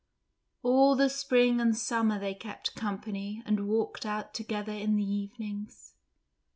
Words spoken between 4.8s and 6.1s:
the evenings.